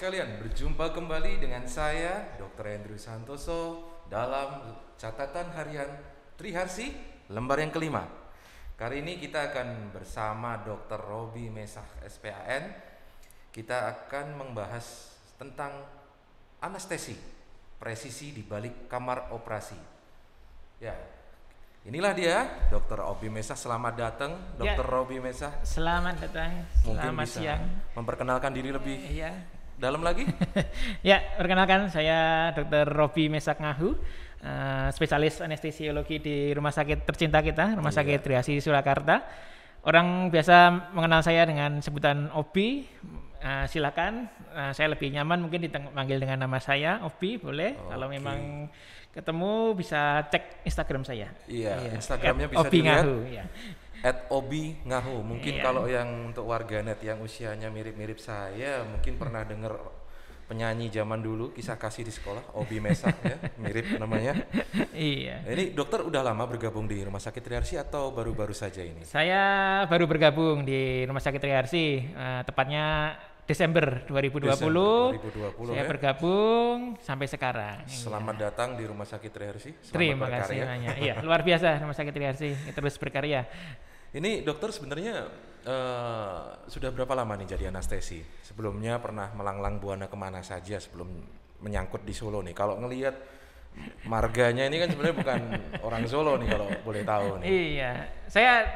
[0.00, 2.72] sekalian, berjumpa kembali dengan saya, Dr.
[2.72, 5.92] Andrew Santoso, dalam catatan harian
[6.40, 6.96] Triharsi,
[7.28, 8.08] lembar yang kelima.
[8.80, 10.96] Kali ini kita akan bersama Dr.
[11.04, 12.72] Robi Mesah SPAN.
[13.52, 15.84] Kita akan membahas tentang
[16.64, 17.20] anestesi,
[17.76, 19.76] presisi di balik kamar operasi.
[20.80, 20.96] Ya,
[21.84, 23.04] inilah dia, Dr.
[23.04, 23.52] Robi Mesah.
[23.52, 24.32] Selamat datang,
[24.64, 24.80] Ya.
[24.80, 24.88] Dr.
[24.88, 25.60] Robi Mesah.
[25.60, 27.62] Selamat datang, Mungkin selamat bisa siang.
[27.92, 29.59] memperkenalkan diri lebih Iya.
[29.80, 30.28] Dalam lagi.
[31.08, 32.84] Ya, perkenalkan saya Dr.
[32.84, 33.96] Robi Mesak Ngahu,
[34.44, 37.98] eh, spesialis anestesiologi di Rumah Sakit tercinta kita, Rumah Iya.
[38.04, 39.24] Sakit Triasi Surakarta.
[39.80, 42.84] Orang biasa mengenal saya dengan sebutan Obi.
[43.40, 47.78] Eh, silakan, Eh, saya lebih nyaman mungkin dipanggil dengan nama saya Obi, boleh.
[47.86, 48.18] Kalau Oke.
[48.18, 48.66] memang
[49.14, 51.30] ketemu bisa cek Instagram saya.
[51.46, 53.04] Iya, Instagramnya At bisa Obi dilihat.
[53.06, 53.44] Ngahu, ya.
[54.00, 55.20] At Obi Ngahu.
[55.20, 55.62] Mungkin Iya.
[55.62, 59.76] kalau yang untuk warganet yang usianya mirip-mirip saya, mungkin pernah dengar
[60.48, 64.34] penyanyi zaman dulu kisah kasih di sekolah Obi Mesak ya, mirip namanya.
[64.90, 65.46] Iya.
[65.46, 69.06] Ini dokter udah lama bergabung di Rumah Sakit Triarsi atau baru-baru saja ini?
[69.06, 73.14] Saya baru bergabung di Rumah Sakit Triarsi, eh, tepatnya
[73.46, 74.50] Desember 2020.
[74.50, 75.86] Desember 2020 saya ya.
[75.86, 77.76] bergabung sampai sekarang.
[77.86, 79.70] Selamat datang di Rumah Sakit Triarsi.
[79.90, 80.96] Terima kasih banyak.
[80.98, 83.46] Iya, luar biasa Rumah Sakit Triarsi terus berkarya.
[84.10, 85.14] Ini dokter sebenarnya
[85.62, 88.18] eh, sudah berapa lama nih jadi anestesi?
[88.42, 91.06] Sebelumnya pernah melanglang buana ke mana saja sebelum
[91.62, 92.54] menyangkut di Solo nih?
[92.56, 93.14] Kalau ngelihat
[94.10, 95.40] marganya ini kan sebenarnya bukan
[95.86, 97.46] orang Solo nih kalau boleh tahu nih.
[97.46, 97.92] Iya,
[98.26, 98.66] saya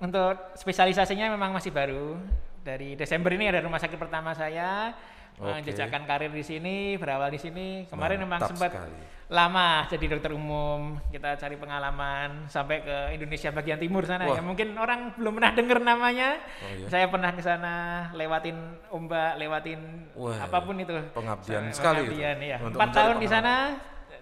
[0.00, 2.16] untuk spesialisasinya memang masih baru.
[2.60, 4.92] Dari Desember ini ada rumah sakit pertama saya.
[5.40, 7.88] Menjejakkan karir di sini, berawal di sini.
[7.88, 9.00] Kemarin memang sempat sekali.
[9.30, 11.00] lama jadi dokter umum.
[11.08, 14.28] Kita cari pengalaman sampai ke Indonesia bagian timur sana.
[14.28, 14.36] Wah.
[14.36, 16.36] Ya mungkin orang belum pernah dengar namanya.
[16.60, 16.86] Oh, iya.
[16.90, 17.74] Saya pernah ke sana
[18.12, 18.58] lewatin
[18.92, 19.80] ombak, lewatin
[20.12, 20.92] Wah, apa pun itu.
[21.14, 22.56] pengabdian Saya- sekali itu, Pengabdian, iya.
[22.60, 23.54] untuk Empat tahun di sana,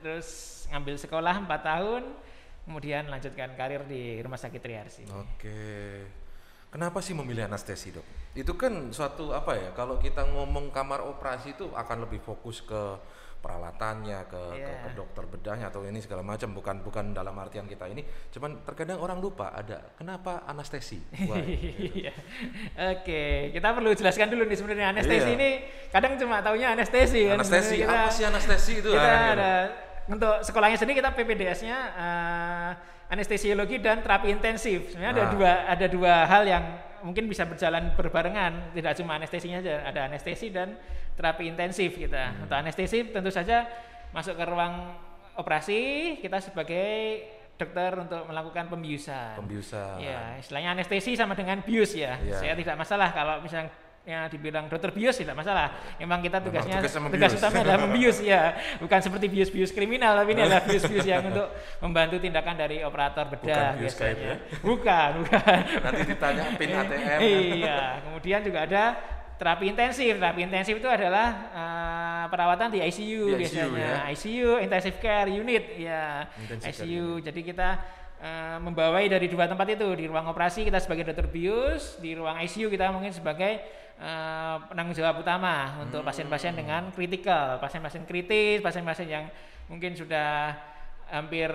[0.05, 0.29] terus
[0.69, 2.03] ngambil sekolah empat tahun,
[2.69, 5.05] kemudian lanjutkan karir di Rumah Sakit Triarsi.
[5.09, 6.05] Oke.
[6.69, 8.05] Kenapa sih memilih anestesi dok?
[8.37, 9.71] Itu kan suatu apa ya?
[9.73, 12.83] Kalau kita ngomong kamar operasi itu akan lebih fokus ke
[13.39, 14.83] peralatannya, ke, ke, Iya.
[14.83, 16.53] ke dokter bedahnya atau ini segala macam.
[16.53, 18.03] Bukan bukan dalam artian kita ini.
[18.29, 21.01] Cuman terkadang orang lupa ada kenapa anestesi.
[21.25, 21.39] Wah,
[22.03, 22.13] Iya.
[22.99, 25.39] Oke, kita perlu jelaskan dulu nih sebenarnya anestesi Iya.
[25.39, 25.51] ini
[25.89, 27.41] kadang cuma taunya anestesi kan.
[27.41, 28.91] anestesi sebenarnya apa sih anestesi itu?
[28.93, 29.33] Kita gitu.
[29.39, 29.53] ada
[30.09, 32.71] untuk sekolahnya sendiri kita PPDS-nya eh,
[33.13, 34.93] anestesiologi dan terapi intensif.
[34.93, 35.33] Sebenarnya ada Nah.
[35.33, 36.65] dua ada dua hal yang
[37.05, 40.75] mungkin bisa berjalan berbarengan, tidak cuma anestesinya aja, ada anestesi dan
[41.15, 42.35] terapi intensif kita.
[42.35, 42.45] Hmm.
[42.49, 43.69] Untuk anestesi tentu saja
[44.11, 44.97] masuk ke ruang
[45.39, 45.81] operasi,
[46.19, 47.23] kita sebagai
[47.59, 49.35] dokter untuk melakukan pembiusan.
[49.39, 49.99] Pembiusan.
[49.99, 52.19] Ya, istilahnya anestesi sama dengan bius ya.
[52.23, 52.39] Iya.
[52.39, 53.71] Saya tidak masalah kalau misalnya
[54.29, 55.69] dibilang dokter bius tidak masalah.
[55.97, 57.33] Memang kita Memang tugasnya tugasnya tugas membius.
[57.37, 58.43] utama adalah membius ya.
[58.79, 61.47] Bukan seperti bius-bius kriminal tapi ini adalah bius-bius yang untuk
[61.79, 64.25] membantu tindakan dari operator bedah Bukan bius biasanya.
[64.25, 64.35] ya?
[64.65, 65.59] Bukan, bukan.
[65.85, 67.19] Nanti ditanya pin ATM.
[67.21, 68.83] iya, kemudian juga ada
[69.37, 70.13] terapi intensif.
[70.17, 73.91] Terapi intensif itu adalah eh, perawatan di ICU, Di ICU biasanya.
[74.11, 76.27] ICU, intensive care unit, ya.
[76.41, 77.07] Intensive care ICU.
[77.23, 77.69] Jadi kita
[78.19, 82.39] eh, membawai dari dua tempat itu di ruang operasi kita sebagai dokter bius, di ruang
[82.39, 83.63] ICU kita mungkin sebagai
[83.99, 86.61] eh, penanggung jawab utama untuk pasien-pasien Hmm.
[86.61, 89.25] dengan kritikal, pasien-pasien kritis, pasien-pasien yang
[89.67, 90.55] mungkin sudah
[91.09, 91.49] hampir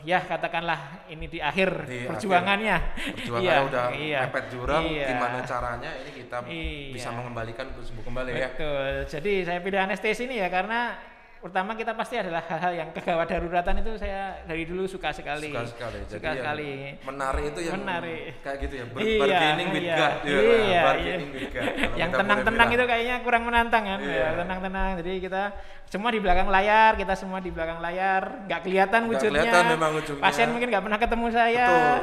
[0.00, 2.76] ya katakanlah ini di akhir Di perjuangannya.
[3.18, 4.20] Perjuangannya Iya, udah iya.
[4.24, 5.06] mepet jurang, Iya.
[5.10, 6.94] gimana caranya ini kita Iya.
[6.94, 8.48] bisa mengembalikan untuk sembuh kembali ya.
[8.48, 8.88] Betul.
[9.10, 10.94] Jadi saya pilih anestesi ini ya karena
[11.38, 15.48] pertama kita pasti adalah hal-hal yang kegawat daruratan itu saya dari dulu suka sekali.
[15.48, 15.98] Suka sekali.
[16.02, 16.70] Jadi Suka sekali.
[17.00, 18.42] Menarik itu yang Menarik.
[18.42, 18.84] kayak gitu ya.
[18.84, 19.96] Ber Iya, bargaining with iya.
[19.96, 20.14] God.
[20.20, 21.36] ya, Iya, bargaining iya.
[21.36, 21.64] with God.
[21.94, 24.18] Yang tenang-tenang itu kayaknya kurang menantang kan Iya.
[24.18, 25.42] ya tenang-tenang jadi kita
[25.86, 29.90] semua di belakang layar kita semua di belakang layar nggak kelihatan Nggak wujudnya kelihatan memang
[29.94, 30.20] wujudnya.
[30.20, 31.96] pasien mungkin nggak pernah ketemu saya Betul.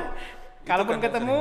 [0.56, 1.38] Itu kalaupun kan ketemu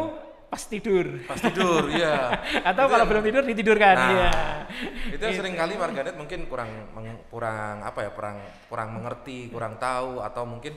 [0.49, 1.07] pas tidur.
[1.25, 2.31] Pas tidur, iya.
[2.71, 4.31] atau Itu kalau yang- belum tidur ditidurkan Nah, iya.
[5.11, 9.77] itu yang sering kali warganet mungkin kurang meng- kurang apa ya kurang kurang mengerti kurang
[9.77, 10.75] tahu atau mungkin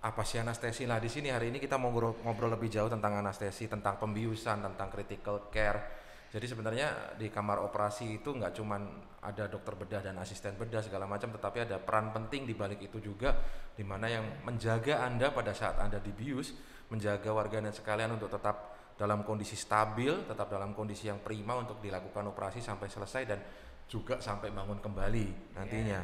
[0.00, 0.86] apa sih anestesi?
[0.86, 4.62] Lah di sini hari ini kita mau ngobrol, ngobrol lebih jauh tentang anestesi tentang pembiusan
[4.62, 6.06] tentang critical care.
[6.30, 8.82] Jadi sebenarnya di kamar operasi itu nggak cuman
[9.26, 13.02] ada dokter bedah dan asisten bedah segala macam tetapi ada peran penting di balik itu
[13.02, 13.34] juga
[13.74, 16.54] di mana yang menjaga anda pada saat anda dibius
[16.86, 22.32] menjaga warganet sekalian untuk tetap dalam kondisi stabil, tetap dalam kondisi yang prima untuk dilakukan
[22.32, 23.38] operasi sampai selesai dan
[23.86, 26.00] juga sampai bangun kembali nantinya.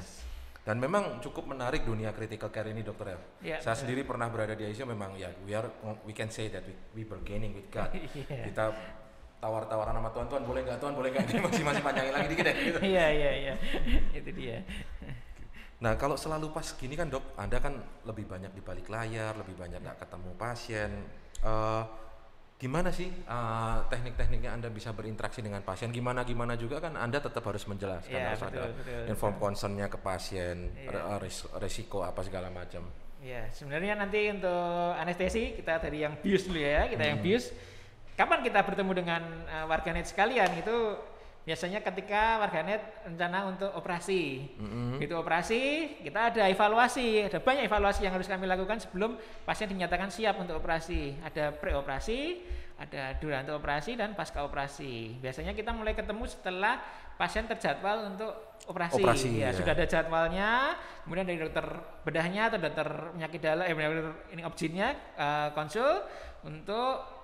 [0.62, 3.19] Dan memang cukup menarik dunia critical care ini dokter ya.
[3.43, 5.67] Iya, Saya sendiri pernah berada di ICU memang ya we are
[6.06, 7.91] we can say that we, we bargaining with God.
[8.15, 8.47] Iya.
[8.47, 8.71] Kita
[9.43, 11.25] tawar-tawaran sama Tuhan, Tuhan boleh nggak Tuhan boleh nggak?
[11.35, 12.56] Ini masih masih panjangin lagi dikit deh.
[12.71, 12.79] Gitu.
[12.79, 13.55] Iya iya iya,
[14.23, 14.62] itu dia.
[15.83, 17.75] Nah kalau selalu pas gini kan dok, anda kan
[18.06, 20.91] lebih banyak di balik layar, lebih banyak nggak ketemu pasien.
[21.43, 21.83] Uh,
[22.62, 25.91] gimana sih uh, teknik-tekniknya anda bisa berinteraksi dengan pasien?
[25.91, 29.91] Gimana gimana juga kan anda tetap harus menjelaskan Iya, harus betul, ada betul, inform concernnya
[29.91, 30.91] ke pasien, Iya.
[30.94, 32.87] re- res- resiko apa segala macam.
[33.19, 37.50] Ya, sebenarnya nanti untuk anestesi kita dari yang bius dulu ya, kita yang bius.
[38.14, 40.76] Kapan kita bertemu dengan uh, warganet sekalian itu
[41.43, 44.47] biasanya ketika warganet rencana untuk operasi.
[44.59, 45.03] Mm-mm.
[45.03, 50.11] Itu operasi, kita ada evaluasi, ada banyak evaluasi yang harus kami lakukan sebelum pasien dinyatakan
[50.11, 51.19] siap untuk operasi.
[51.27, 52.21] Ada preoperasi,
[52.79, 55.19] ada durante operasi dan pasca operasi.
[55.19, 56.79] Biasanya kita mulai ketemu setelah
[57.19, 58.33] pasien terjadwal untuk
[58.71, 59.03] operasi.
[59.03, 59.59] Operasi, ya, ya.
[59.59, 60.50] sudah ada jadwalnya,
[61.03, 61.67] kemudian dari dokter
[62.06, 66.06] bedahnya atau dokter penyakit dalam, eh dokter ini objinnya eh, konsul
[66.47, 67.21] untuk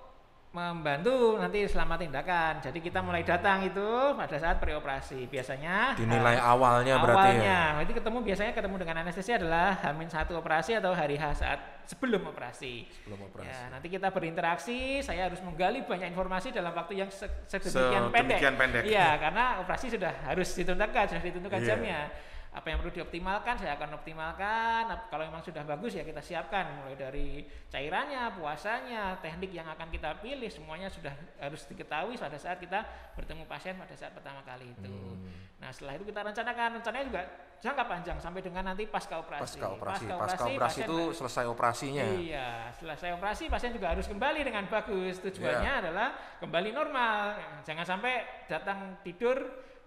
[0.49, 2.57] membantu nanti selama tindakan.
[2.57, 3.85] Jadi kita mulai datang itu
[4.17, 5.29] pada saat preoperasi.
[5.29, 7.37] Biasanya Dinilai eh, awalnya berarti ya.
[7.37, 7.59] awalnya.
[7.77, 12.25] Berarti ketemu biasanya ketemu dengan anestesi adalah hamin satu operasi atau hari H saat sebelum
[12.33, 12.89] operasi.
[12.89, 13.53] Sebelum operasi.
[13.53, 18.41] Ya, nanti kita berinteraksi, saya harus menggali banyak informasi dalam waktu yang se- sedemikian pendek.
[18.41, 18.83] Sedemikian pendek.
[18.89, 21.67] Iya, karena operasi sudah harus ditentukan, sudah ditentukan Iya.
[21.69, 22.01] jamnya.
[22.49, 24.89] Apa yang perlu dioptimalkan, saya akan optimalkan.
[25.13, 30.17] Kalau memang sudah bagus ya kita siapkan mulai dari cairannya, puasanya, teknik yang akan kita
[30.17, 32.81] pilih semuanya sudah harus diketahui pada saat kita
[33.13, 34.89] bertemu pasien pada saat pertama kali itu.
[34.89, 35.29] Hmm.
[35.61, 37.21] Nah, setelah itu kita rencanakan, rencananya juga
[37.59, 39.59] jangka panjang sampai dengan nanti pasca operasi.
[39.59, 42.05] Pasca operasi, Pasca pasca operasi itu selesai operasinya.
[42.17, 42.49] Iya,
[42.79, 45.19] selesai operasi pasien juga harus kembali dengan bagus.
[45.21, 45.81] Tujuannya Iya.
[45.85, 46.07] adalah
[46.39, 47.37] kembali normal.
[47.67, 49.37] Jangan sampai datang tidur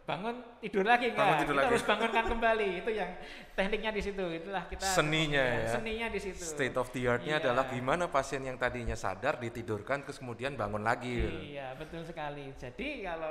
[0.02, 1.22] bangun tidur lagi enggak.
[1.22, 1.70] Bangun tidur kita lagi.
[1.70, 2.69] harus bangunkan kembali.
[2.82, 3.10] Itu yang
[3.54, 4.25] tekniknya di situ.
[4.34, 5.69] Itulah kita Seninya ya.
[5.78, 6.43] Seninya di situ.
[6.43, 7.43] State of the art-nya Iya.
[7.46, 11.22] adalah gimana pasien yang tadinya sadar ditidurkan terus kemudian bangun lagi.
[11.54, 12.50] Iya, betul sekali.
[12.58, 13.31] Jadi kalau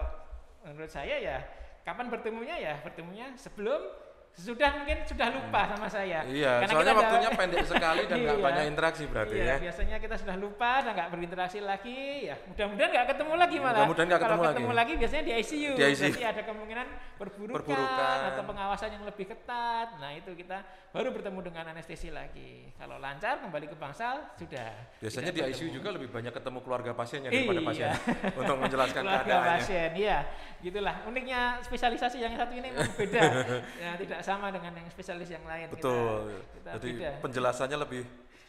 [0.64, 1.38] menurut saya ya
[1.84, 3.82] kapan bertemunya ya bertemunya sebelum
[4.32, 6.24] sesudah mungkin sudah lupa sama saya.
[6.24, 8.44] Iya, Karena soalnya kita ada- waktunya pendek sekali dan nggak Iya.
[8.44, 9.56] banyak interaksi berarti iya, ya.
[9.60, 12.02] biasanya kita sudah lupa dan nggak berinteraksi lagi.
[12.26, 13.78] Ya, mudah-mudahan nggak ketemu lagi malah.
[13.84, 14.92] Mudah-mudahan nggak Kalau ketemu ketemu lagi.
[14.96, 15.72] biasanya di ICU.
[15.74, 16.02] Di ICU.
[16.02, 16.88] Berarti ada kemungkinan
[17.18, 18.18] perburukan, Perburukan.
[18.28, 19.88] atau pengawasan yang lebih ketat.
[19.98, 20.58] Nah, itu kita
[20.90, 22.72] baru bertemu dengan anestesi lagi.
[22.74, 24.72] Kalau lancar kembali ke bangsal sudah.
[24.98, 25.76] Biasanya di ICU bertemu.
[25.76, 27.68] juga lebih banyak ketemu keluarga pasiennya daripada Iya.
[27.68, 27.92] pasien
[28.40, 29.60] untuk menjelaskan keluarga keadaannya.
[29.60, 30.20] pasien iya
[30.62, 33.22] gitulah uniknya spesialisasi yang satu ini beda
[33.82, 36.22] ya, tidak sama dengan yang spesialis yang lain Kita- Betul.
[36.56, 38.02] kita, Jadi beda penjelasannya lebih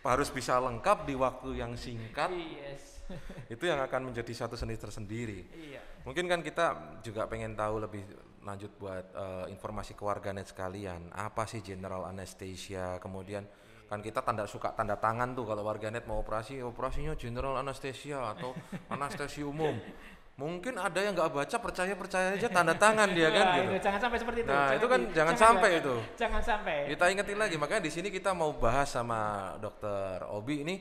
[0.03, 2.31] harus bisa lengkap di waktu yang singkat.
[2.31, 3.03] yes
[3.55, 5.45] Itu yang akan menjadi satu seni tersendiri.
[5.53, 6.67] iya Mungkin kan kita
[7.01, 8.03] juga pengen tahu lebih
[8.43, 11.13] lanjut buat eh, informasi ke warganet sekalian.
[11.13, 12.99] Apa sih general anesthesia?
[12.99, 13.47] Kemudian
[13.87, 18.57] kan kita tanda suka tanda tangan tuh kalau warganet mau operasi, operasinya general anesthesia atau
[18.95, 19.77] anestesi umum.
[20.43, 23.71] Mungkin ada yang nggak baca percaya percaya aja tanda tangan dia kan Wah, gitu.
[23.71, 26.03] itu jangan sampai seperti itu Nah, itu kan di- jangan sampai dilakukan.
[26.03, 26.19] itu.
[26.19, 29.21] jangan sampai Kita ingetin lagi, makanya di sini kita mau bahas sama
[29.56, 30.75] dokter Obi ini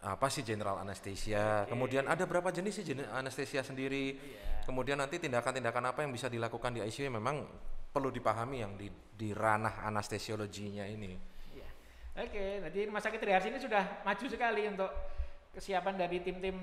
[0.00, 4.16] apa sih general anesthesia, kemudian ada berapa jenis sih jenis anestesia sendiri,
[4.64, 7.44] kemudian nanti tindakan-tindakan apa yang bisa dilakukan di ICU yang memang
[7.88, 11.16] perlu dipahami yang di, di ranah anestesiologinya ini.
[11.52, 11.68] Iya.
[12.16, 14.88] Oke, jadi rumah sakit Triharsi ini sudah maju sekali untuk
[15.50, 16.54] kesiapan dari tim-tim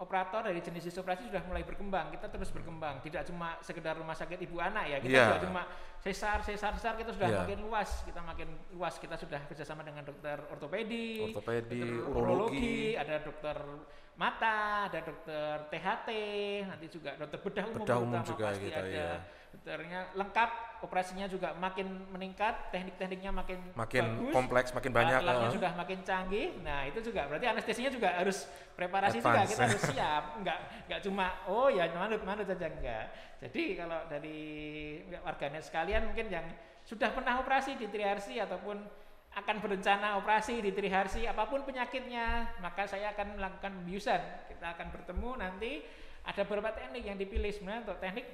[0.00, 2.08] operator dari jenis jenis operasi sudah mulai berkembang.
[2.08, 4.96] Kita terus berkembang, tidak cuma sekedar rumah sakit ibu anak ya.
[4.96, 5.24] Kita Iya.
[5.28, 5.62] juga cuma
[6.00, 7.40] sesar, sesar, sesar kita sudah Iya.
[7.44, 7.90] makin luas.
[8.00, 8.96] Kita makin luas.
[8.96, 12.96] Kita sudah kerjasama dengan dokter ortopedi, Ortopedi, dokter urologi.
[12.96, 13.56] ada dokter
[14.16, 16.08] mata, ada dokter THT,
[16.64, 17.84] nanti juga dokter bedah umum.
[17.84, 18.88] Bedah umum juga pasti kita, ada.
[18.88, 19.12] iya.
[19.50, 20.50] Dokternya lengkap,
[20.86, 24.32] operasinya juga makin meningkat, teknik-tekniknya makin Makin bagus.
[24.32, 25.20] kompleks, makin banyak.
[25.20, 25.56] Alatnya eh.
[25.58, 26.48] sudah makin canggih.
[26.62, 28.46] Nah, itu juga berarti anestesinya juga harus
[28.78, 29.42] preparasi juga.
[29.42, 29.50] Advance.
[29.52, 30.24] Kita harus siap.
[30.38, 33.10] Enggak enggak cuma oh ya manut-manut saja enggak.
[33.42, 34.38] Jadi kalau dari
[35.18, 36.46] warganet sekalian mungkin yang
[36.86, 38.78] sudah pernah operasi di Triharsi ataupun
[39.30, 44.20] akan berencana operasi di Triharsi apa pun penyakitnya, maka saya akan melakukan pembiusan.
[44.50, 45.82] Kita akan bertemu nanti
[46.26, 48.26] ada beberapa teknik yang dipilih sebenarnya untuk teknik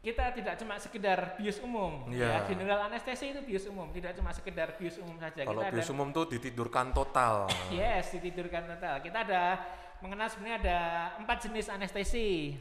[0.00, 2.24] kita tidak cuma sekedar bius umum Iya.
[2.24, 5.76] ya general anestesi itu bius umum tidak cuma sekedar bius umum saja Kalau kita ada
[5.76, 7.44] bius umum tuh ditidurkan total.
[7.70, 9.00] Yes, ditidurkan total.
[9.00, 9.60] Kita ada
[10.00, 10.78] mengenal sebenarnya ada
[11.20, 12.56] empat jenis anestesi.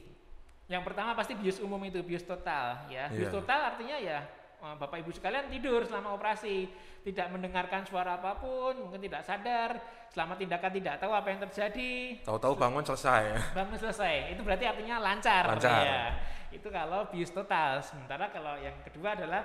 [0.67, 3.07] Yang pertama pasti bius umum itu bius total, ya.
[3.07, 3.33] Bius Iya.
[3.33, 4.19] total artinya ya
[4.59, 6.67] eh, Bapak Ibu sekalian tidur selama operasi,
[7.01, 9.79] tidak mendengarkan suara apa pun, mungkin tidak sadar,
[10.11, 13.55] selama tindakan tidak tahu apa yang terjadi, Tahu-tahu bangun selesai.
[13.55, 14.35] bangun selesai.
[14.35, 15.47] Itu berarti artinya lancar.
[15.47, 15.79] Lancar.
[15.79, 16.03] Ya.
[16.51, 17.81] Itu kalau bius total.
[17.81, 19.43] Sementara kalau yang kedua adalah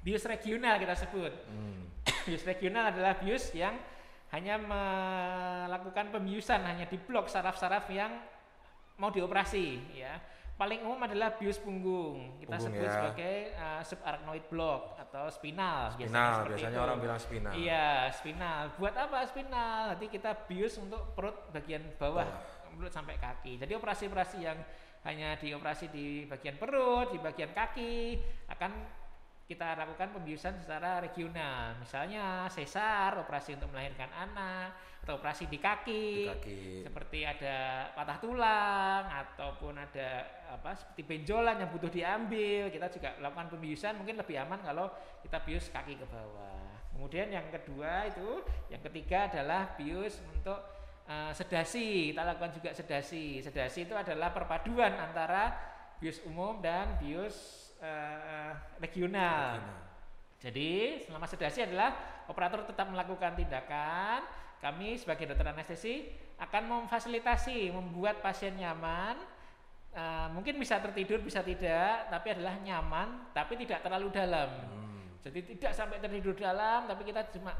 [0.00, 1.32] bius regional kita sebut.
[1.48, 1.88] Hmm.
[2.26, 3.76] bius regional adalah bius yang
[4.32, 8.10] hanya melakukan pembiusan hanya di blok saraf-saraf yang
[8.98, 10.18] mau dioperasi ya
[10.54, 12.94] paling umum adalah bius punggung kita Punggung, sebut ya.
[12.94, 16.86] sebagai uh, subarachnoid block atau spinal, Spinal, seperti biasanya itu.
[16.86, 17.52] orang bilang spinal.
[17.58, 22.26] iya spinal buat apa spinal nanti kita bius untuk perut bagian bawah
[22.70, 24.58] mulut sampai kaki jadi operasi-operasi yang
[25.04, 28.16] hanya dioperasi di bagian perut di bagian kaki
[28.48, 28.72] akan
[29.44, 31.76] kita lakukan pembiusan secara regional.
[31.76, 34.72] Misalnya sesar operasi untuk melahirkan anak
[35.04, 36.60] atau operasi di kaki, Di kaki.
[36.88, 37.56] seperti ada
[37.92, 42.72] patah tulang ataupun ada apa seperti benjolan yang butuh diambil.
[42.72, 44.88] Kita juga lakukan pembiusan mungkin lebih aman kalau
[45.20, 46.80] kita bius kaki ke bawah.
[46.96, 48.40] Kemudian yang kedua itu
[48.72, 50.56] yang ketiga adalah bius untuk
[51.08, 55.54] eh, sedasi kita lakukan juga sedasi sedasi itu adalah perpaduan antara
[56.00, 59.84] bius umum dan bius eh, regional Gimana?
[60.44, 64.24] jadi selama sedasi adalah operator tetap melakukan tindakan.
[64.60, 66.08] Kami sebagai dokter anestesi
[66.40, 69.20] akan memfasilitasi, membuat pasien nyaman.
[69.94, 74.50] Eh, mungkin bisa tertidur, bisa tidak, tapi adalah nyaman, tapi tidak terlalu dalam.
[74.50, 75.06] Hmm.
[75.22, 77.54] Jadi tidak sampai tertidur dalam, tapi kita cuma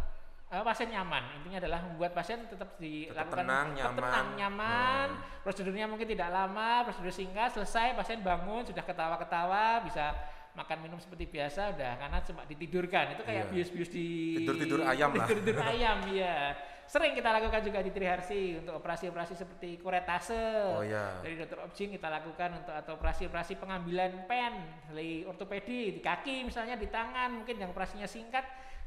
[0.50, 1.24] eh, pasien nyaman.
[1.40, 3.96] Intinya adalah membuat pasien tetap dilakukan tenang, tetap nyaman.
[3.98, 5.08] tenang, nyaman.
[5.12, 5.42] Hmm.
[5.42, 10.14] Prosedurnya mungkin tidak lama, prosedur singkat, selesai pasien bangun sudah ketawa-ketawa, bisa
[10.54, 13.18] makan minum seperti biasa udah karena cuma ditidurkan.
[13.18, 13.52] Itu kayak Iya.
[13.52, 14.06] bius-bius di
[14.38, 15.26] Tidur-tidur ayam lah.
[15.26, 16.54] Tidur-tidur ayam ya.
[16.84, 20.44] Sering kita lakukan juga di Triharsi untuk operasi-operasi seperti kuretase.
[20.78, 21.18] Oh ya.
[21.24, 24.52] Dari dokter objin kita lakukan untuk atau operasi-operasi pengambilan pen
[24.92, 28.44] dari ortopedi di kaki misalnya di tangan mungkin yang operasinya singkat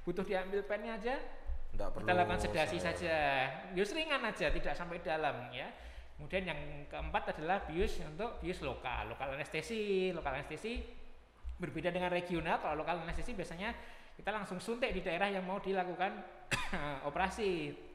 [0.07, 1.19] butuh diambil pennya aja
[1.77, 3.17] Nggak perlu kita lakukan sedasi saya- saja.
[3.71, 5.69] Bius ringan aja tidak sampai dalam ya.
[6.17, 9.13] Kemudian yang keempat adalah bius untuk bius lokal.
[9.13, 10.81] Lokal anestesi lokal anestesi
[11.61, 12.57] berbeda dengan regional.
[12.57, 13.69] Kalau lokal anestesi biasanya
[14.17, 16.17] kita langsung suntik di daerah yang mau dilakukan
[17.09, 17.85] operasi.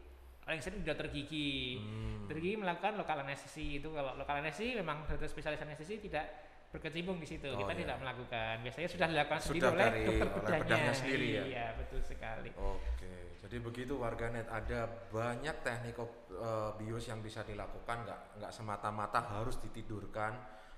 [0.42, 2.26] Paling sering dokter gigi Hmm.
[2.26, 3.90] dokter gigi melakukan lokal anestesi itu.
[3.90, 7.80] Kalau lokal anestesi memang dokter spesialis anestesi tidak berkecimpung di situ Oh, kita iya.
[7.84, 10.28] tidak melakukan biasanya sudah dilakukan Sudah sendiri oleh dari- dokter
[10.72, 11.42] oleh sendiri ya?
[11.44, 13.12] iya betul sekali Oke,
[13.44, 14.80] jadi begitu warganet ada
[15.12, 20.32] banyak teknik eh, bius yang bisa dilakukan, nggak nggak semata-mata harus ditidurkan.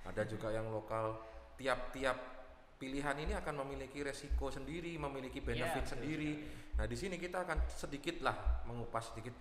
[0.05, 1.17] Ada juga yang lokal.
[1.55, 2.17] Tiap-tiap
[2.77, 6.33] pilihan ini akan memiliki resiko sendiri, memiliki benefit betul sendiri.
[6.75, 8.35] Nah di sini kita akan sedikit lah
[8.67, 9.33] mengupas sedikit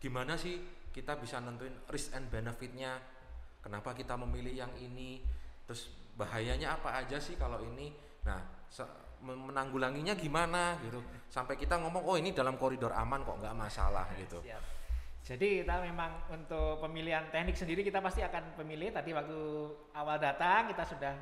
[0.00, 0.56] gimana sih
[0.88, 2.96] kita bisa nentuin risk and benefitnya.
[3.60, 5.20] Kenapa kita memilih yang ini?
[5.68, 7.92] Terus bahayanya apa aja sih kalau ini?
[8.24, 8.40] Nah
[9.18, 14.40] menanggulanginya gimana gitu sampai kita ngomong oh ini dalam koridor aman kok nggak masalah gitu.
[15.26, 19.40] Jadi kita memang untuk pemilihan teknik sendiri kita pasti akan pemilih tadi waktu
[19.92, 21.14] awal datang kita sudah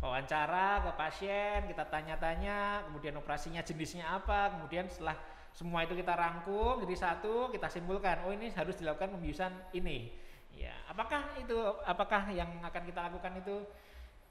[0.00, 5.12] wawancara ke pasien, kita tanya-tanya, kemudian operasinya jenisnya apa, kemudian setelah
[5.52, 10.16] semua itu kita rangkum jadi satu, kita simpulkan, oh ini harus dilakukan pembiusan ini.
[10.54, 13.56] Ya, apakah itu apakah yang akan kita lakukan itu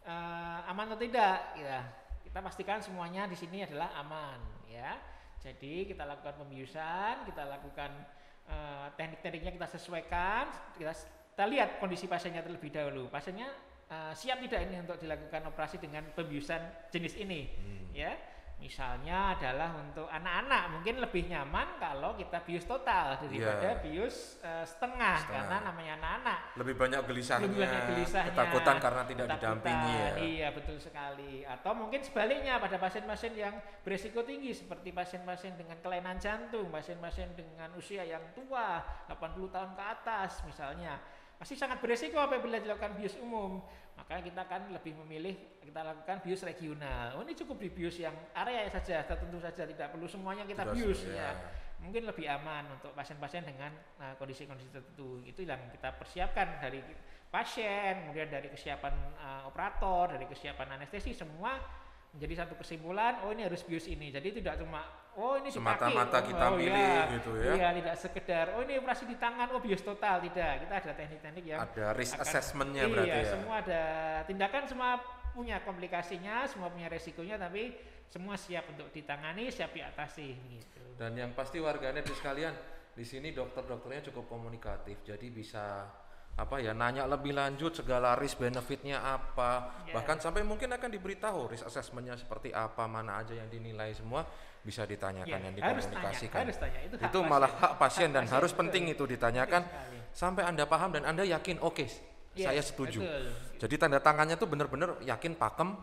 [0.05, 1.38] eh, aman atau tidak?
[1.55, 1.79] Ya,
[2.23, 4.99] kita pastikan semuanya di sini adalah aman, ya.
[5.39, 7.91] Jadi kita lakukan pembiusan, kita lakukan
[8.47, 10.91] eh, teknik-tekniknya kita sesuaikan, kita,
[11.35, 13.07] kita lihat kondisi pasiennya terlebih dahulu.
[13.07, 13.49] Pasiennya
[13.89, 17.47] eh, siap tidak ini untuk dilakukan operasi dengan pembiusan jenis ini,
[17.95, 18.13] ya.
[18.60, 23.82] Misalnya adalah untuk anak-anak mungkin lebih nyaman kalau kita bius total daripada Iya.
[23.82, 25.32] bius eh, setengah, Setengah.
[25.32, 26.39] karena namanya anak-anak.
[26.60, 30.10] Lebih banyak gelisahnya, lebih banyak gelisahnya ketakutan karena tidak ketakutan, didampingi ya.
[30.20, 31.34] Iya betul sekali.
[31.48, 37.72] Atau mungkin sebaliknya pada pasien-pasien yang beresiko tinggi seperti pasien-pasien dengan kelainan jantung pasien-pasien dengan
[37.80, 41.00] usia yang tua 80 tahun ke atas misalnya
[41.39, 43.63] pasti sangat beresiko apabila dilakukan bius umum.
[43.96, 47.15] Maka kita akan lebih memilih kita lakukan bius regional.
[47.15, 50.75] Oh ini cukup di bius yang area saja tertentu saja tidak perlu semuanya kita Tidak
[50.75, 51.15] bius ya.
[51.15, 51.31] ya.
[51.79, 53.72] mungkin lebih aman untuk pasien-pasien dengan
[54.03, 55.24] uh, kondisi-kondisi tertentu.
[55.24, 56.84] Itu yang kita persiapkan dari
[57.31, 61.55] pasien kemudian dari kesiapan uh, operator dari kesiapan anestesi semua
[62.10, 64.12] menjadi satu kesimpulan oh ini harus bius ini.
[64.12, 64.84] Jadi tidak cuma
[65.19, 65.49] oh ini.
[65.51, 67.11] Semata-mata kita oh, pilih iya.
[67.19, 67.53] gitu ya.
[67.59, 71.43] iya tidak sekedar oh ini operasi di tangan oh bius total tidak kita ada teknik-teknik
[71.43, 73.83] yang ada risk akan- assessmentnya iya, berarti ya semua ada
[74.23, 74.91] tindakan semua
[75.35, 77.75] punya komplikasinya semua punya resikonya tapi
[78.09, 82.55] semua siap untuk ditangani siap diatasi gitu dan yang pasti warganet sekalian
[82.95, 85.85] di sini dokter-dokternya cukup komunikatif jadi bisa
[86.39, 89.93] apa ya nanya lebih lanjut segala risk benefitnya apa Ya.
[89.93, 94.24] bahkan sampai mungkin akan diberitahu risk assessmentnya seperti apa mana aja yang dinilai semua
[94.60, 96.79] bisa ditanyakan Iya, yang harus tanya, dikomunikasikan harus tanya.
[96.84, 97.31] Itu hak itu pasien.
[97.31, 100.00] malah hak pasien dan Hak harus pasien, penting itu ditanyakan sekali.
[100.12, 101.86] sampai anda paham dan anda yakin oke
[102.31, 103.24] Yes, saya setuju betul.
[103.58, 105.74] jadi tanda tangannya tuh bener-bener yakin pakem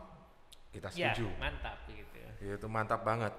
[0.71, 2.19] kita Ya, setuju mantap gitu.
[2.39, 3.33] itu mantap banget.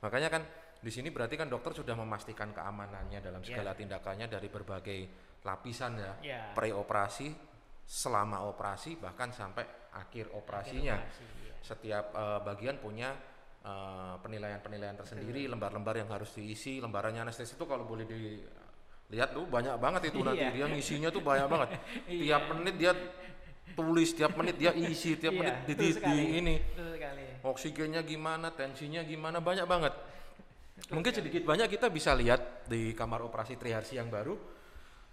[0.00, 0.42] Makanya kan
[0.76, 4.98] di sini berarti kan dokter sudah memastikan keamanannya dalam segala tindakannya dari berbagai
[5.40, 6.12] lapisan ya.
[6.20, 6.40] Ya.
[6.52, 7.32] Preoperasi
[7.84, 11.00] selama operasi bahkan sampai akhir operasinya.
[11.00, 11.54] Operasi, iya.
[11.60, 13.10] Setiap eh, bagian punya
[13.64, 16.78] eh, penilaian-penilaian tersendiri, lembar-lembar yang harus diisi.
[16.78, 20.52] Lembarannya anestesi itu kalau boleh dilihat tuh banyak banget itu nanti Iya.
[20.54, 21.68] dia ngisinya tuh banyak banget.
[22.06, 22.38] Iya.
[22.38, 22.92] Tiap menit dia
[23.70, 26.54] tulis, tiap menit dia isi, tiap Iya, menit di, di- di ini
[27.40, 29.94] oksigennya gimana, tensinya gimana, banyak banget.
[30.94, 34.59] Mungkin sedikit banyak kita bisa lihat di kamar operasi Triharsi yang baru.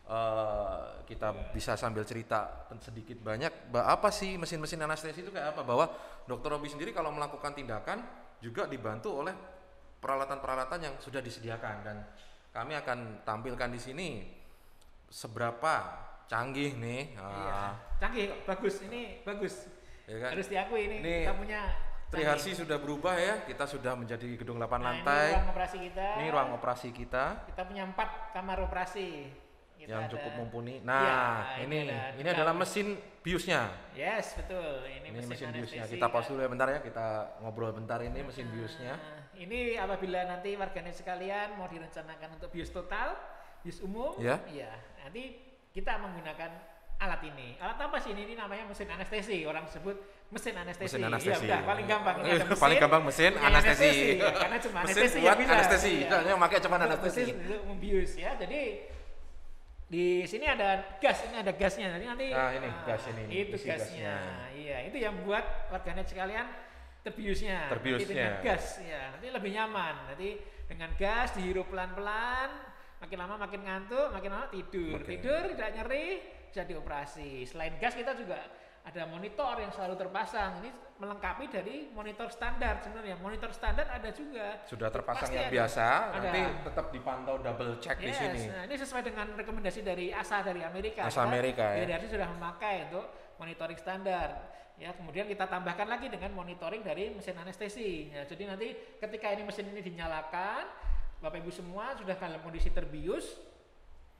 [0.08, 5.62] Eh, kita bisa sambil cerita sedikit banyak ba- apa sih mesin-mesin anestesi itu kayak apa
[5.62, 5.92] bahwa
[6.24, 8.04] dokter Robi sendiri kalau melakukan tindakan
[8.40, 9.36] juga dibantu oleh
[9.98, 11.98] peralatan-peralatan yang sudah disediakan dan
[12.52, 14.08] kami akan tampilkan di sini
[15.08, 15.74] seberapa
[16.26, 17.52] canggih nih Iya.
[17.54, 18.76] ah, Canggih kok, bagus.
[18.84, 19.56] Ini bagus.
[20.06, 20.30] ya kan?
[20.36, 21.62] Harus diakui ini, Ini kita punya
[22.08, 25.28] Triharsi sudah berubah ya, kita sudah menjadi gedung 8 Nah, lantai.
[25.28, 26.08] Ini ruang operasi kita.
[26.16, 29.08] Ini ruang operasi kita Kita punya empat kamar operasi.
[29.78, 30.76] Kita yang ada- cukup mumpuni.
[30.76, 32.88] Iya, Nah, ini ada ini adalah mesin
[33.20, 33.62] biusnya.
[33.94, 34.84] Yes, betul.
[34.84, 35.82] Ini, Ini mesin biusnya.
[35.86, 35.94] anestesi.
[35.94, 37.08] Kita pause dulu ya bentar ya, kita
[37.40, 38.94] ngobrol bentar ini mesin biusnya.
[38.94, 43.14] Nah, ini apabila nanti warganet sekalian mau direncanakan untuk bius total,
[43.62, 44.42] bius umum, Ya.
[44.48, 45.38] iya, nanti
[45.70, 46.52] kita menggunakan
[46.98, 47.54] alat ini.
[47.58, 48.26] Alat apa sih ini?
[48.26, 49.46] Ini namanya mesin anestesi.
[49.46, 49.94] Orang sebut
[50.28, 50.90] mesin anestesi.
[50.90, 51.46] Mesin Iya, anestesi.
[51.46, 52.16] udah paling gampang.
[52.18, 53.90] Ini ada mesin, Paling gampang mesin anestesi.
[54.18, 55.54] ya, karena cuma Mesin anestesi buat yang bisa.
[55.54, 55.94] anestesi.
[55.94, 56.10] Iya.
[56.10, 57.22] Soalnya yang pakai cuma anestesi.
[57.22, 58.32] mesin untuk membius ya.
[58.36, 58.62] Jadi
[59.88, 61.88] di sini ada gas, ini ada gasnya.
[61.96, 63.76] Jadi nanti Nah, ini ah, gas ini, Itu gasnya.
[63.80, 64.16] gasnya.
[64.52, 66.48] Iya, itu yang buat warganet sekalian
[67.08, 67.72] terbiusnya.
[67.72, 68.08] Nanti Terbiusnya.
[68.12, 69.02] dengan gas ya.
[69.16, 69.96] Nanti lebih nyaman.
[70.12, 70.30] Nanti
[70.68, 72.50] dengan gas dihirup pelan-pelan,
[73.00, 75.00] makin lama makin ngantuk, makin lama tidur.
[75.00, 75.08] Oke.
[75.16, 76.08] Tidur tidak nyeri,
[76.52, 77.48] bisa dioperasi.
[77.48, 78.44] Selain gas kita juga
[78.88, 80.64] ada monitor yang selalu terpasang.
[80.64, 83.20] Ini melengkapi dari monitor standar sebenarnya.
[83.20, 84.64] Monitor standar ada juga.
[84.64, 85.56] Sudah terpasang Pasti yang ada.
[85.60, 86.18] biasa, Ada.
[86.24, 88.42] nanti tetap dipantau double check di Yes, sini.
[88.48, 91.04] Nah, ini sesuai dengan rekomendasi dari ASA dari Amerika.
[91.04, 91.84] ASA Kita Amerika, ya.
[91.84, 93.06] DRC sudah memakai untuk
[93.38, 94.30] monitoring standar.
[94.78, 98.14] Ya, kemudian kita tambahkan lagi dengan monitoring dari mesin anestesi.
[98.14, 100.64] Ya, jadi nanti ketika ini mesin ini dinyalakan,
[101.18, 103.42] Bapak Ibu semua sudah dalam kondisi terbius,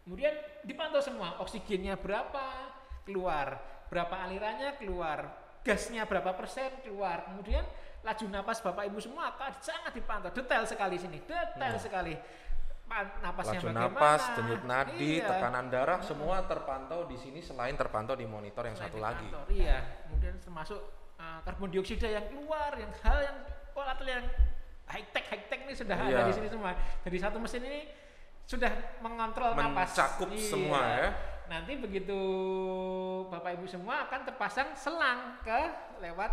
[0.02, 0.34] kemudian
[0.66, 2.74] dipantau semua oksigennya berapa
[3.06, 5.20] keluar, berapa alirannya keluar,
[5.64, 7.64] gasnya berapa persen keluar, kemudian
[8.04, 12.16] laju napas Bapak Ibu semua akan sangat dipantau, detail sekali sini, detail sekali.
[12.88, 13.84] Pa- Napasnya Laju bagaimana?
[13.92, 15.28] napas, denyut nadi, Iya.
[15.28, 19.28] tekanan darah semua terpantau di sini selain terpantau di monitor yang Selain satu lagi.
[19.28, 20.80] kantor, Iya, kemudian termasuk
[21.20, 23.38] uh, karbon dioksida yang keluar, yang hal yang
[23.76, 24.24] atau yang
[24.88, 26.26] high tech high tech ini sudah ada Iya.
[26.26, 26.72] di sini semua.
[27.04, 27.82] Jadi satu mesin ini
[28.48, 28.72] sudah
[29.04, 29.92] mengontrol napas.
[29.92, 30.48] Mencakup Iya.
[30.48, 31.08] semua ya.
[31.48, 32.20] Nanti begitu
[33.28, 35.60] Bapak Ibu semua akan terpasang selang ke
[36.00, 36.32] lewat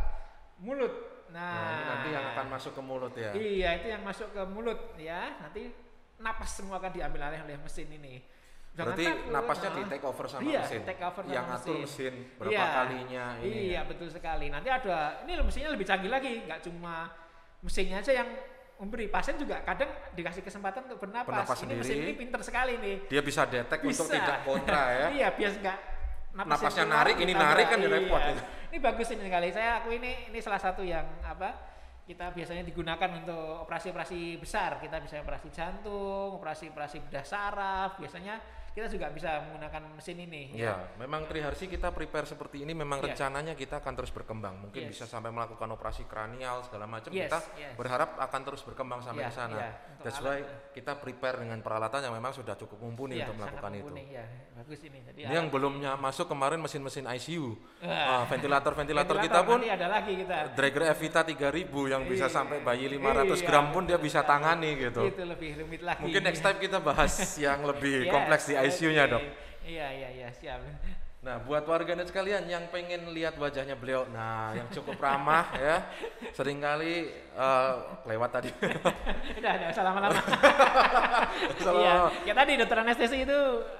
[0.58, 0.90] mulut.
[1.30, 3.30] Nah, Nah, nanti yang akan masuk ke mulut ya.
[3.34, 5.34] Iya, itu yang masuk ke mulut ya.
[5.38, 5.70] Nanti
[6.18, 8.22] napas semua akan diambil alih oleh mesin ini.
[8.74, 9.76] Jangan Berarti takut, napasnya nah.
[9.78, 10.80] di take over sama Iya, mesin.
[10.82, 11.82] take over sama yang atur mesin.
[11.86, 12.64] mesin berapa Iya.
[12.74, 13.58] kalinya ini.
[13.70, 14.46] Iya, betul sekali.
[14.50, 17.06] Nanti ada ini mesinnya lebih canggih lagi, nggak cuma
[17.62, 18.28] mesinnya aja yang
[18.74, 21.30] memberi pasien juga kadang dikasih kesempatan untuk bernapas.
[21.30, 22.10] Bernapas ini mesin sendiri.
[22.10, 22.96] ini pinter sekali nih.
[23.06, 24.18] Dia bisa untuk Bisa.
[24.18, 25.06] tidak kontra ya.
[25.22, 25.78] iya, biar nggak
[26.34, 28.32] napasnya Napasnya narik, ini narik kan ya repot Iya.
[28.34, 28.42] itu.
[28.74, 29.48] Ini bagus ini kali.
[29.54, 31.72] Saya aku ini ini salah satu yang apa?
[32.04, 34.82] Kita biasanya digunakan untuk operasi-operasi besar.
[34.82, 37.96] Kita bisa operasi jantung, operasi-operasi bedah saraf.
[37.96, 38.36] Biasanya
[38.74, 40.50] kita juga bisa menggunakan mesin ini.
[40.50, 43.14] Ya, memang Triharsi kita prepare seperti ini memang Iya.
[43.14, 44.66] rencananya kita akan terus berkembang.
[44.66, 44.98] Mungkin Yes.
[44.98, 47.14] bisa sampai melakukan operasi kranial segala macam.
[47.14, 47.78] Yes, kita yes.
[47.78, 49.54] berharap akan terus berkembang sampai Iya, ke sana.
[49.94, 50.38] untuk That's alat, why
[50.74, 53.86] kita prepare dengan peralatan yang memang sudah cukup mumpuni Iya, untuk melakukan itu.
[53.86, 54.98] mumpuni, Ya, bagus ini.
[55.06, 57.54] Jadi Ini yang belumnya masuk kemarin mesin-mesin ICU.
[57.80, 60.36] Ah, ventilator-ventilator kita ventilator pun ada lagi kita.
[60.50, 62.34] Drager Evita 3000 yang bisa Iya.
[62.42, 65.06] sampai bayi 500 Iya, gram pun dia bisa tangani gitu.
[65.06, 66.02] Itu lebih rumit lagi.
[66.02, 69.04] Mungkin next time kita bahas yang lebih Yes, kompleks di ICU-nya.
[69.06, 69.22] Dok.
[69.64, 70.60] Iya, iya, iya, siap.
[71.24, 75.80] Nah, buat warganet sekalian yang pengen lihat wajahnya beliau, nah yang cukup ramah ya,
[76.36, 77.72] sering kali eh,
[78.04, 78.52] lewat tadi.
[79.40, 80.20] udah, udah, usah lama-lama.
[81.64, 81.80] Salah.
[81.80, 81.94] Iya,
[82.28, 83.38] ya tadi dokter anestesi itu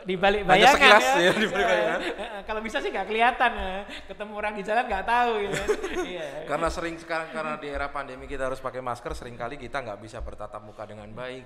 [0.09, 1.21] di balik bayangan sekilas ya.
[1.21, 2.01] ya, di balik Eh, bayangan.
[2.17, 3.77] eh, Kalau bisa sih nggak kelihatan ya.
[4.09, 5.61] Ketemu orang di jalan nggak tahu gitu.
[6.15, 6.49] Iya.
[6.49, 10.01] karena sering sekarang karena di era pandemi kita harus pakai masker, sering kali kita nggak
[10.01, 11.45] bisa bertatap muka dengan baik.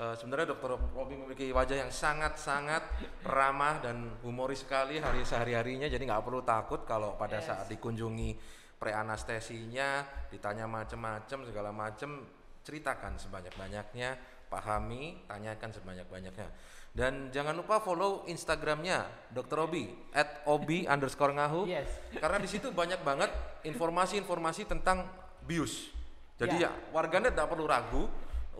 [0.00, 2.88] Eh, sebenarnya Dokter Robi memiliki wajah yang sangat-sangat
[3.20, 7.52] ramah dan humoris sekali hari sehari-harinya, jadi nggak perlu takut kalau pada Yes.
[7.52, 8.32] saat dikunjungi
[8.80, 12.24] pre-anestesinya, ditanya macem-macem segala macem,
[12.64, 14.16] ceritakan sebanyak-banyaknya,
[14.48, 16.48] pahami, tanyakan sebanyak-banyaknya.
[16.96, 19.04] Dan jangan lupa follow Instagramnya
[19.36, 19.68] Dr.
[19.68, 19.84] Obi
[20.16, 21.92] at obi underscore ngahu Yes.
[22.16, 23.28] karena di situ banyak banget
[23.68, 25.04] informasi-informasi tentang
[25.44, 25.92] bius.
[26.40, 26.88] Jadi ya, Ya.
[26.96, 28.08] warganet tidak perlu ragu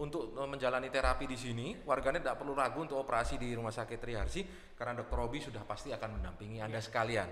[0.00, 1.76] untuk eh, menjalani terapi di sini.
[1.84, 4.40] Warganet tidak perlu ragu untuk operasi di Rumah Sakit Triharsi
[4.72, 5.16] karena Dr.
[5.20, 7.28] Robi sudah pasti akan mendampingi Anda sekalian.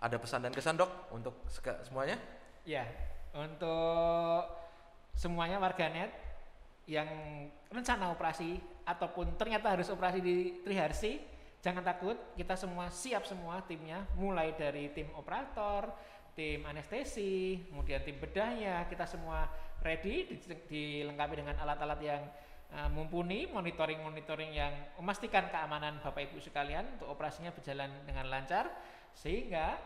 [0.00, 1.44] Ada pesan dan kesan dok untuk
[1.84, 2.16] semuanya?
[2.64, 2.88] Ya,
[3.36, 4.44] untuk
[5.16, 6.12] semuanya warganet
[6.84, 7.08] yang
[7.72, 11.16] rencana operasi ataupun ternyata harus operasi di Triharsi,
[11.64, 15.88] jangan takut, kita semua siap semua timnya, mulai dari tim operator,
[16.34, 19.46] tim anestesi, kemudian tim bedahnya, kita semua
[19.80, 22.22] ready, di- dilengkapi dengan alat-alat yang
[22.74, 28.66] uh, mumpuni, monitoring-monitoring yang memastikan keamanan Bapak Ibu sekalian untuk operasinya berjalan dengan lancar,
[29.14, 29.78] sehingga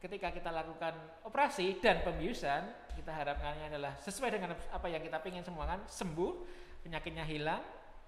[0.00, 0.96] ketika kita lakukan
[1.28, 6.32] operasi dan pembiusan, kita harapkannya adalah sesuai dengan apa yang kita ingin semua kan, sembuh,
[6.80, 7.60] penyakitnya hilang,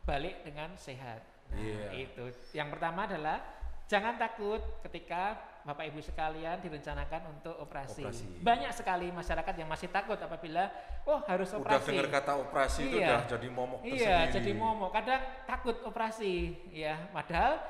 [0.09, 1.21] balik dengan sehat.
[1.53, 2.09] Nah, Iya.
[2.09, 2.33] Itu.
[2.57, 3.45] Yang pertama adalah
[3.85, 8.03] jangan takut ketika Bapak Ibu sekalian direncanakan untuk operasi.
[8.03, 8.27] Operasi.
[8.43, 10.67] Banyak sekali masyarakat yang masih takut apabila
[11.07, 11.87] oh harus Udah operasi.
[11.95, 13.07] dengar kata operasi itu Iya.
[13.07, 14.35] udah jadi momok Iya, tersendiri.
[14.35, 14.91] jadi momok.
[14.91, 16.35] Kadang takut operasi,
[16.75, 16.99] ya.
[17.09, 17.63] Padahal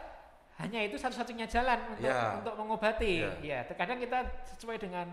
[0.56, 2.40] hanya itu satu-satunya jalan untuk Ya.
[2.40, 3.14] untuk mengobati.
[3.20, 3.32] Ya.
[3.44, 4.24] Ya, terkadang kita
[4.56, 5.08] sesuai dengan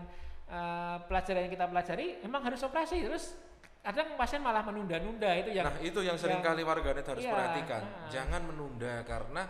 [0.50, 3.06] eh, pelajaran yang kita pelajari, memang harus operasi.
[3.06, 3.38] Terus
[3.80, 7.30] kadang pasien malah menunda-nunda itu yang nah itu yang sering yang- kali warganet harus Iya,
[7.30, 7.82] perhatikan.
[7.86, 8.10] nah.
[8.10, 9.42] Jangan menunda karena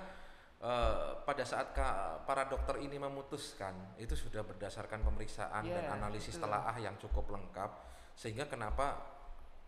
[0.60, 6.36] eh, pada saat ka- para dokter ini memutuskan itu sudah berdasarkan pemeriksaan Iya, dan analisis
[6.36, 6.44] betul.
[6.46, 7.70] telaah yang cukup lengkap
[8.12, 9.00] sehingga kenapa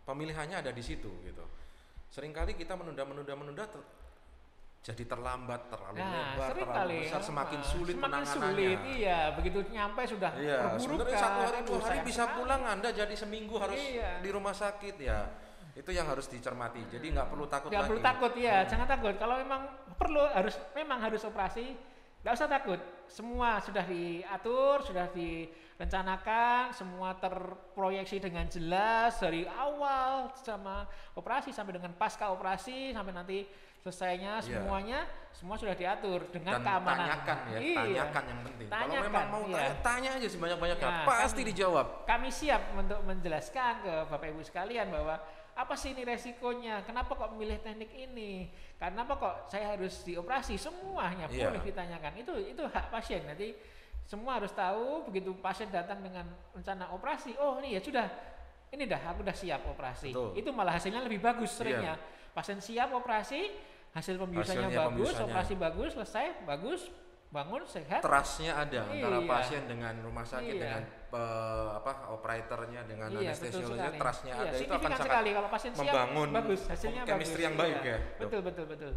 [0.03, 1.41] pemilihannya ada di situ gitu.
[2.07, 3.89] Seringkali kita menunda-menunda menunda ter-
[4.83, 8.51] jadi terlambat, terlalu Nah, lebar, terlalu kali besar, ah, semakin sulit semakin penanganannya.
[8.51, 9.19] sulit, iya.
[9.31, 10.83] Begitu nyampe sudah Iya, perburukan.
[10.83, 14.19] sebenarnya satu hari dua Aduh, hari bisa pulang, Anda jadi seminggu harus Iya.
[14.19, 15.19] di rumah sakit ya.
[15.73, 16.85] Itu yang harus dicermati.
[16.87, 19.61] Jadi nggak perlu takut nggak perlu takut ya jangan takut kalau memang
[19.95, 21.73] perlu harus memang harus operasi
[22.21, 30.87] nggak usah takut semua sudah diatur sudah direncanakan semua terproyeksi dengan jelas dari awal sama
[31.13, 33.39] operasi sampai dengan pasca operasi sampai nanti
[33.83, 34.45] selesainya Iya.
[34.47, 34.99] semuanya
[35.35, 37.75] semua sudah diatur dengan Dan keamanan tanyakan ya, Iya.
[37.75, 38.67] tanyakan yang penting.
[38.69, 39.55] Kalau Tanyakan, memang mau iya.
[39.57, 41.85] tanya, tanya aja sebanyak-banyaknya, Nah, pasti kami- dijawab.
[42.07, 45.19] kami siap untuk menjelaskan ke Bapak Ibu sekalian bahwa
[45.53, 46.81] apa sih ini resikonya?
[46.81, 48.49] Kenapa kok memilih teknik ini?
[48.75, 50.57] Kenapa kok saya harus dioperasi?
[50.57, 51.53] Semuanya Iya.
[51.53, 52.11] boleh ditanyakan.
[52.17, 53.21] Itu itu hak pasien.
[53.23, 53.53] Nanti
[54.03, 57.37] semua harus tahu begitu pasien datang dengan rencana operasi.
[57.37, 58.09] Oh, ini ya sudah.
[58.73, 60.09] Ini dah aku udah siap operasi.
[60.09, 60.33] Betul.
[60.33, 60.39] Iya.
[60.41, 61.93] Itu malah hasilnya lebih bagus seringnya.
[62.33, 63.53] Pasien siap operasi,
[63.93, 65.25] hasil pembiusannya Hasilnya bagus, pembiusannya.
[65.29, 66.81] operasi bagus, selesai, bagus,
[67.33, 67.99] bangun sehat.
[67.99, 69.25] Trustnya ada antara Iya.
[69.27, 70.61] pasien dengan rumah sakit Iya.
[70.61, 73.99] dengan eh, apa operatornya dengan Iya, anestesiolognya sekali.
[73.99, 77.45] trustnya Iya, ada itu akan sangat sekali kalau pasien siap membangun bagus hasilnya chemistry bagus.
[77.45, 78.91] yang baik Iya, ya, betul betul betul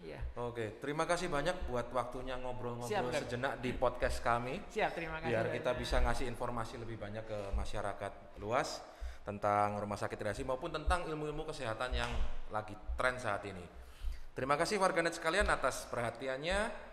[0.00, 4.54] iya Oke, terima kasih banyak buat waktunya Siap, ngobrol-ngobrol sejenak di podcast kami.
[4.66, 5.56] siap terima kasih biar banyak.
[5.58, 8.82] kita bisa ngasih informasi lebih banyak ke masyarakat luas
[9.20, 12.10] tentang rumah sakit Reasi maupun tentang ilmu-ilmu kesehatan yang
[12.48, 13.62] lagi tren saat ini.
[14.32, 16.89] Terima kasih warganet sekalian atas perhatiannya.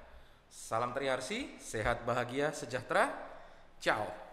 [0.52, 3.12] Salam Triharsi, sehat bahagia sejahtera.
[3.80, 4.27] Ciao.